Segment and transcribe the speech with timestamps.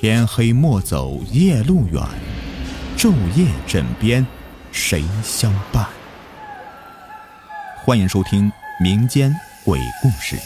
[0.00, 2.00] 天黑莫走夜路远，
[2.96, 4.24] 昼夜枕边
[4.70, 5.88] 谁相伴？
[7.84, 8.48] 欢迎收听
[8.80, 9.34] 民间
[9.64, 10.36] 鬼故事。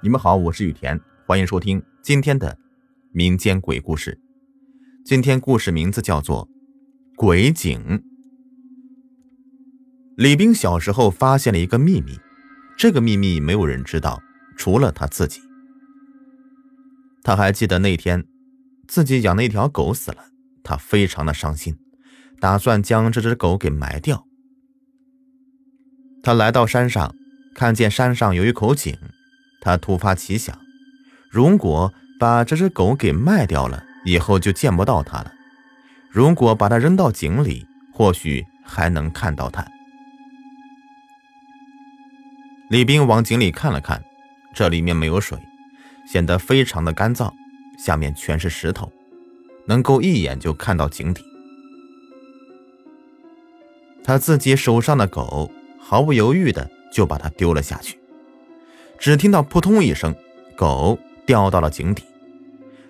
[0.00, 2.56] 你们好，我是雨田，欢迎收听今天的
[3.12, 4.20] 民间鬼故事。
[5.04, 6.46] 今天故事名字叫做
[7.16, 7.80] 《鬼井》。
[10.16, 12.18] 李冰小时候发现了一个秘密，
[12.76, 14.22] 这个秘密没有人知道，
[14.56, 15.40] 除了他自己。
[17.22, 18.26] 他还记得那天，
[18.86, 20.26] 自己养的一条狗死了，
[20.62, 21.78] 他非常的伤心，
[22.38, 24.26] 打算将这只狗给埋掉。
[26.22, 27.14] 他来到山上，
[27.54, 28.98] 看见山上有一口井，
[29.62, 30.58] 他突发奇想，
[31.30, 35.32] 如果把这只狗给卖掉了，以后就见不到它了；
[36.10, 39.66] 如果把它扔到井里，或许还能看到它。
[42.72, 44.02] 李冰往井里看了看，
[44.54, 45.38] 这里面没有水，
[46.06, 47.30] 显得非常的干燥，
[47.78, 48.90] 下面全是石头，
[49.66, 51.22] 能够一眼就看到井底。
[54.02, 57.98] 他自己手上的狗毫不犹豫的就把它丢了下去，
[58.98, 60.14] 只听到扑通一声，
[60.56, 62.02] 狗掉到了井底。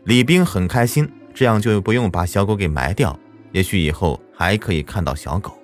[0.05, 3.19] 李冰很开心，这样就不用把小狗给埋掉，
[3.51, 5.59] 也许以后还可以看到小狗。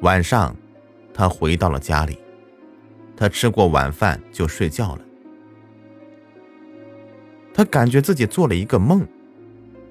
[0.00, 0.54] 晚上。
[1.18, 2.16] 他回到了家里，
[3.16, 5.02] 他吃过晚饭就睡觉了。
[7.52, 9.04] 他感觉自己做了一个梦，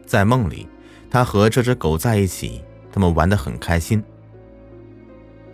[0.05, 0.69] 在梦里，
[1.11, 4.01] 他和这只狗在一起，他们玩得很开心。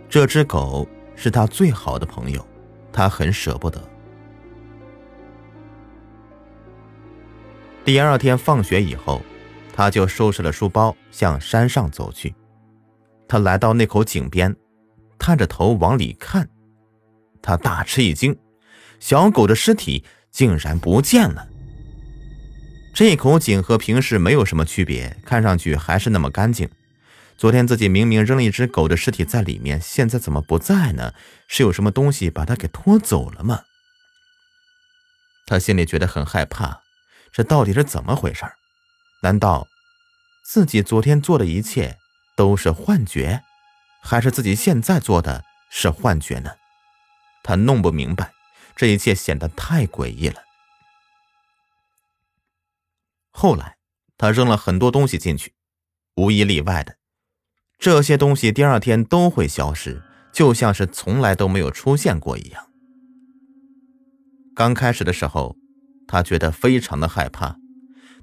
[0.08, 2.46] 这只狗是他最好的朋友，
[2.92, 3.82] 他很舍不得。
[7.84, 9.20] 第二天放学以后，
[9.72, 12.32] 他就收拾了书包向山上走去。
[13.26, 14.54] 他来到那口井边。
[15.26, 16.46] 探着头往里看，
[17.40, 18.36] 他大吃一惊，
[19.00, 21.48] 小狗的尸体竟然不见了。
[22.94, 26.68] 这口井和平时没有什么区别，看上去还是那么干净。
[27.38, 31.14] 昨天自己明明扔了一只狗的尸体在里面，现在怎么不在呢？
[31.48, 33.62] 是有什么东西把它给拖走了吗？
[35.46, 36.82] 他心里觉得很害怕，
[37.32, 38.44] 这到底是怎么回事？
[39.22, 39.66] 难道
[40.44, 41.96] 自己昨天做的一切
[42.36, 43.42] 都是幻觉？
[44.04, 46.50] 还是自己现在做的是幻觉呢？
[47.42, 48.32] 他弄不明白，
[48.76, 50.42] 这一切显得太诡异了。
[53.30, 53.76] 后来，
[54.18, 55.54] 他扔了很多东西进去，
[56.16, 56.96] 无一例外的，
[57.78, 62.70] 这些东西第二天都会消失，就像是从来都没有出现过一样。
[64.54, 65.56] 刚开始的时候，
[66.06, 67.56] 他觉得非常的害怕，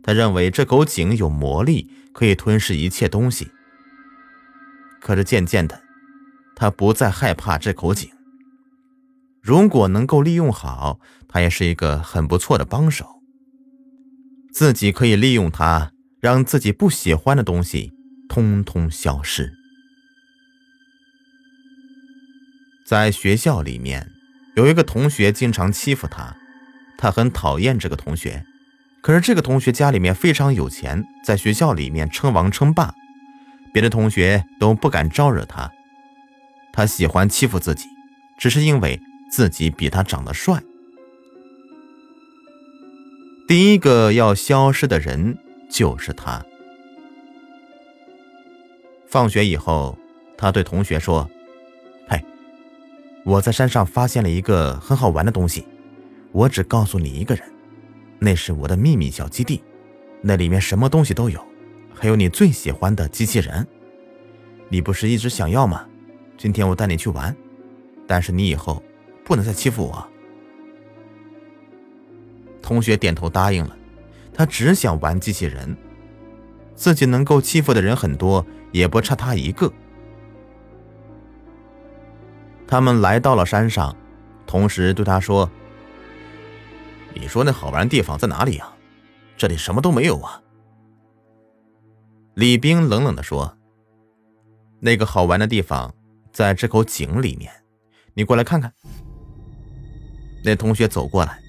[0.04, 3.52] 他认为这口井有魔力，可以吞噬一切东西。
[5.02, 5.82] 可是渐渐的，
[6.56, 8.10] 他不再害怕这口井。
[9.42, 13.06] 如果能够利用好，他也是一个很不错的帮手。
[14.54, 17.92] 自己可以利用它，让自己不喜欢的东西
[18.30, 19.54] 通通消失。
[22.86, 24.12] 在学校里面，
[24.56, 26.36] 有一个同学经常欺负他，
[26.98, 28.46] 他很讨厌这个同学。
[29.02, 32.94] 可是这个同学家里面非常有钱，在学校里面称王称霸。
[33.74, 35.72] 别的同学都不敢招惹他，
[36.74, 37.88] 他喜欢欺负自己，
[38.38, 39.00] 只是因为
[39.32, 40.62] 自己比他长得帅。
[43.48, 45.38] 第一个要消失的人
[45.70, 46.44] 就是他。
[49.08, 49.98] 放学以后，
[50.38, 51.30] 他对同学说
[52.08, 52.24] ：“嘿，
[53.26, 55.68] 我在山上发现了一个很好玩的东西，
[56.32, 57.44] 我只告诉你一个人，
[58.20, 59.62] 那是我的秘密小基地，
[60.22, 61.46] 那里面什么东西都有。”
[62.02, 63.68] 还有你最喜欢的机器人，
[64.70, 65.88] 你不是一直想要吗？
[66.36, 67.38] 今天我带你去玩，
[68.08, 68.82] 但是你以后
[69.24, 70.08] 不能再欺负我。
[72.60, 73.78] 同学点头答应了，
[74.34, 75.78] 他只想玩机器人，
[76.74, 79.72] 自己能够欺负的人很多，也不差他一个。
[82.66, 83.96] 他们来到了山上，
[84.48, 85.48] 同时对他说
[87.14, 88.74] ：“你说那好玩的地方在哪里呀？
[89.38, 90.41] 这里什么都没有啊。”
[92.34, 93.58] 李冰冷冷的说
[94.80, 95.94] ：“那个好玩的地方，
[96.32, 97.52] 在这口井里面，
[98.14, 98.74] 你过来看看。”
[100.44, 101.40] 那同学走过来，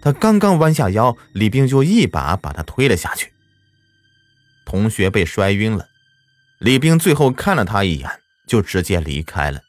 [0.00, 3.32] 他刚刚弯下腰，李冰就一把把他推了下去。
[4.64, 5.88] 同学被摔晕了，
[6.58, 8.08] 李冰最后看了他一眼，
[8.46, 9.60] 就直接离开了。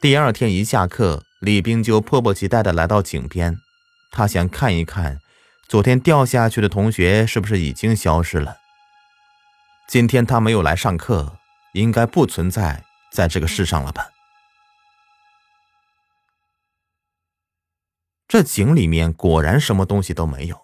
[0.00, 3.58] 第二天一下课，李冰就迫不及待的来到井边，
[4.12, 5.18] 他想看一看。
[5.68, 8.58] 昨天掉下去的同学是不是已经消失了？
[9.88, 11.38] 今天他没有来上课，
[11.72, 14.08] 应该不存在在这个世上了吧？
[18.28, 20.60] 这井里面果然什么东西都没有，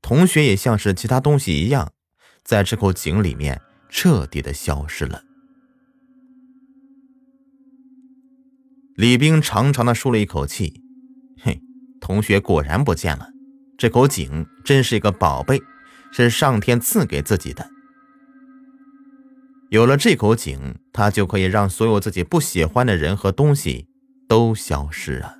[0.00, 1.92] 同学也像是其他东西一样，
[2.44, 5.22] 在这口井里面彻底的消失了。
[8.96, 10.82] 李冰长长的舒了一口气，
[11.40, 11.60] 嘿，
[12.00, 13.31] 同学果然不见了，
[13.82, 15.60] 这口井真是一个宝贝，
[16.12, 17.68] 是上天赐给自己的。
[19.70, 23.88] 有了这口井，他就可以让所有自己不喜欢的人和东西
[24.28, 25.34] 都消失啊。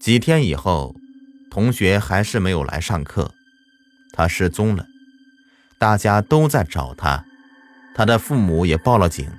[0.00, 0.96] 几天以后，
[1.48, 3.30] 同学还是没有来上课，
[4.12, 4.84] 他失踪了，
[5.78, 7.24] 大家都在找他，
[7.94, 9.30] 他的父母也报了警，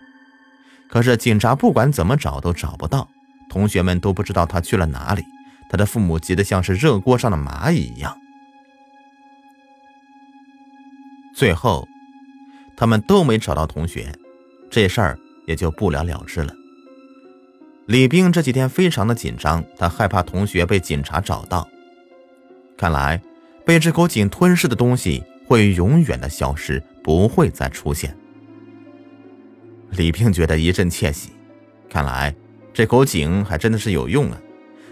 [0.89, 3.09] 可是警察不管怎么找都找不到，
[3.49, 5.21] 同学们都不知道他去了哪里，
[5.69, 8.17] 他的父母急得像是热锅上的蚂蚁一样。
[11.33, 11.87] 最后，
[12.75, 14.11] 他们都没找到同学，
[14.69, 15.17] 这事儿
[15.47, 16.53] 也就不了了之了。
[17.85, 21.67] 李冰这几天非常的紧张，他害怕同学被警察找到。
[22.77, 23.21] 看来，
[23.65, 28.15] 被这口井吞噬的东西会永远的消失，不会再出现。
[29.91, 31.31] 李冰觉得一阵窃喜，
[31.89, 32.35] 看来
[32.73, 34.39] 这口井还真的是有用啊，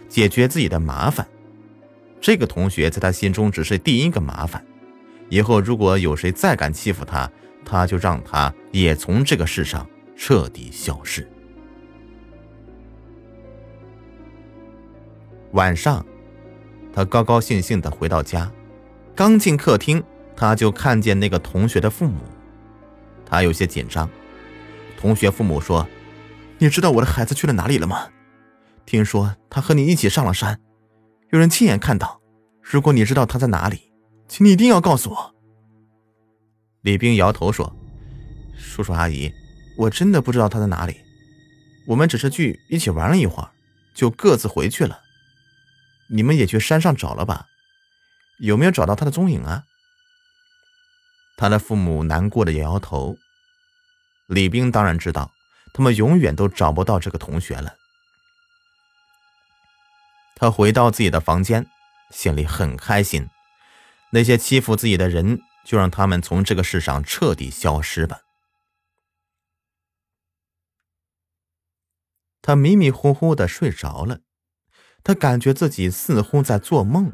[0.07, 1.27] 解决自己的麻烦。
[2.19, 4.65] 这个同学在他心中只是第一个麻烦，
[5.29, 7.29] 以后如果有谁再敢欺负他，
[7.63, 11.29] 他就让他也从这个世上彻底消失。
[15.51, 16.05] 晚上，
[16.93, 18.51] 他高高兴兴的回到家，
[19.15, 20.03] 刚进客厅，
[20.35, 22.19] 他就看见那个同学的父母。
[23.25, 24.09] 他有些紧张。
[24.99, 25.87] 同学父母说
[26.57, 28.07] ：“你知道我的孩子去了哪里了吗？
[28.87, 30.61] 听说他和你一起上了山，
[31.31, 32.21] 有人亲眼看到。
[32.61, 33.91] 如果你知道他在哪里，
[34.29, 35.35] 请你一定要告诉我。”
[36.81, 37.75] 李冰摇头说
[38.57, 39.29] ：“叔叔阿姨，
[39.77, 40.95] 我真的不知道他在哪里。
[41.85, 43.51] 我们只是去一起玩了一会儿，
[43.93, 45.01] 就各自回去了。”
[46.09, 47.45] 你们也去山上找了吧？
[48.39, 49.65] 有没有找到他的踪影啊？
[51.35, 53.17] 他的父母难过的摇摇头。
[54.27, 55.29] 李冰当然知道，
[55.73, 57.73] 他们永远都找不到这个同学了。
[60.39, 61.65] 他回到自己的房间，
[62.11, 63.27] 心里很开心。
[64.11, 68.19] 那些欺负自己的人，就让他们从这个世上彻底消失吧。
[72.43, 74.19] 他迷迷糊糊的睡着了。
[75.03, 77.13] 他感觉自己似乎在做梦，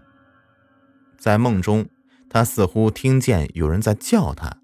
[1.17, 1.87] 在梦中，
[2.29, 4.57] 他似乎听见有人在叫他，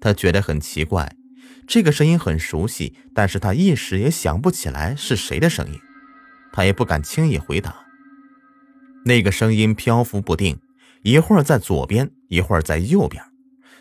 [0.00, 1.14] 他觉得很奇怪，
[1.68, 5.80] 这个声音很熟悉，但是他一时也想不起来是谁的声音，
[6.52, 7.74] 他也不敢轻易回答。
[9.04, 10.58] 那个声音漂浮不定，
[11.02, 13.24] 一会儿在左边，一会儿在右边，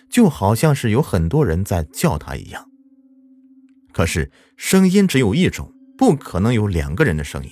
[0.09, 2.69] 就好像是有很多人在叫他一样。
[3.91, 7.49] 可是声音只有一种，不可能有两个人的声音。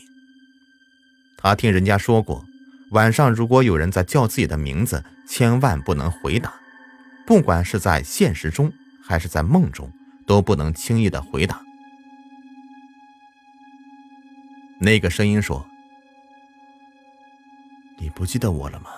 [1.38, 2.46] 他听人家说过，
[2.92, 6.54] 晚上如果有人在叫自己的名字，千万不能回答，
[7.26, 8.72] 不管是在现实中
[9.04, 9.92] 还是在梦中，
[10.26, 11.62] 都不能轻易的回答。
[14.80, 15.66] 那个声音说
[17.98, 18.90] ：“你不记得我了吗？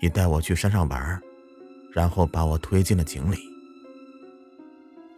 [0.00, 1.20] 你带我去山上玩，
[1.92, 3.38] 然后把我推进了井里。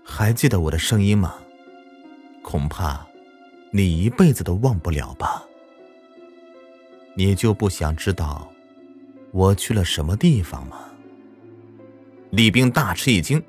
[0.05, 1.35] 还记得我的声音吗？
[2.43, 3.07] 恐怕
[3.73, 5.45] 你一辈子都忘不了吧。”
[7.15, 8.51] 你就不想知道
[9.33, 10.79] 我去了什么地方吗？
[12.31, 13.43] 李冰大吃一惊，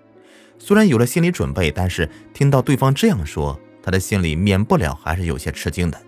[0.58, 6.00] 虽然有了心理准备，但是听到对方这样说，他的心里免不了还是有些吃惊的。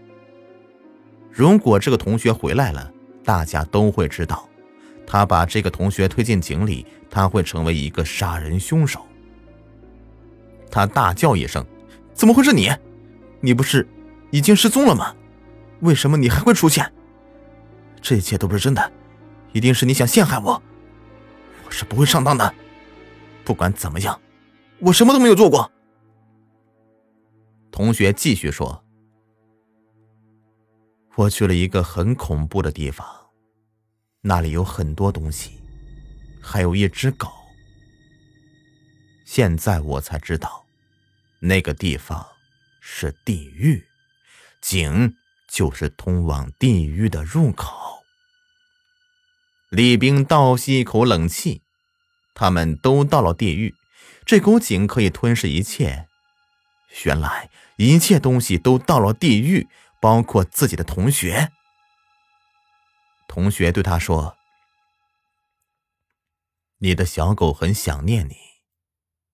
[1.31, 2.91] 如果这个同学回来了，
[3.23, 4.47] 大家都会知道，
[5.07, 9.05] 他把这个同学推进井里，他会成为一个杀人凶手。
[10.69, 11.65] 他大叫一声
[12.13, 12.71] ：“怎么会是你？
[13.39, 13.87] 你不是
[14.31, 15.15] 已经失踪了吗？
[15.81, 16.91] 为什么你还会出现？”
[18.01, 18.91] 这一切都不是真的，
[19.51, 20.61] 一定是你想陷害我。
[21.65, 22.53] 我是不会上当的。
[23.43, 24.19] 不管怎么样，
[24.79, 25.71] 我什么都没有做过。
[27.73, 28.85] 同学继续说
[31.17, 33.31] ：“我去了一个很恐怖的地方，
[34.21, 35.59] 那里有很多东西，
[36.39, 37.27] 还有一只狗。
[39.25, 40.67] 现在我才知道，
[41.39, 42.23] 那个地方
[42.79, 43.83] 是地狱，
[44.61, 45.15] 井
[45.49, 48.03] 就是通往地狱的入口。”
[49.71, 51.63] 李冰倒吸一口冷气，
[52.35, 53.73] 他们都到了地狱，
[54.27, 56.07] 这口井可以吞噬一切。
[57.05, 59.67] 原来一切东西都到了地狱，
[59.99, 61.51] 包括自己的同学。
[63.27, 64.37] 同学对他说
[66.79, 68.35] ：“你的小狗很想念你，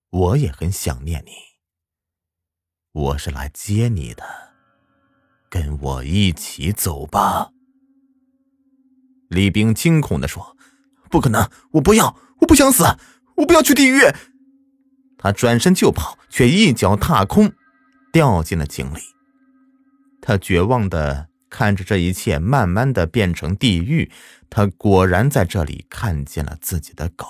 [0.08, 1.32] 我也很想念你。
[2.92, 4.24] 我是来接你的，
[5.48, 7.50] 跟我一起走吧。”
[9.28, 10.56] 李冰惊恐的说
[11.10, 11.48] ：“不可能！
[11.72, 12.16] 我不要！
[12.40, 12.84] 我不想死！
[13.36, 14.00] 我不要去地狱！”
[15.22, 17.52] 他转身就跑，却一脚踏空，
[18.10, 19.00] 掉进了井里。
[20.22, 24.10] 他绝望的看着这一切慢慢的变成地狱。
[24.48, 27.26] 他果然在这里看见了自己的狗，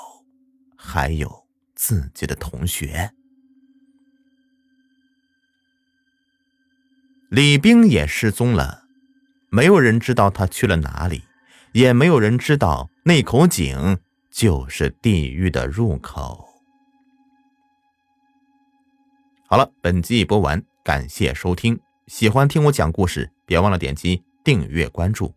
[0.77, 1.45] 还有
[1.75, 3.11] 自己的同学。
[7.29, 8.85] 李冰也失踪了，
[9.49, 11.25] 没有人知道他去了哪里，
[11.73, 13.99] 也没有人知道那口井
[14.31, 16.40] 就是地狱的入口。
[19.53, 21.77] 好了，本集已播完，感谢收听。
[22.07, 25.35] 喜欢听我讲故事，别忘了点击订阅关注。